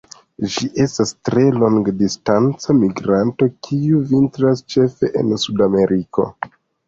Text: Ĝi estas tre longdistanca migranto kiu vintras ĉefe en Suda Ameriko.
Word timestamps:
Ĝi 0.53 0.67
estas 0.83 1.11
tre 1.27 1.43
longdistanca 1.63 2.75
migranto 2.79 3.49
kiu 3.67 4.01
vintras 4.13 4.65
ĉefe 4.75 5.11
en 5.23 5.29
Suda 5.45 5.69
Ameriko. 5.73 6.27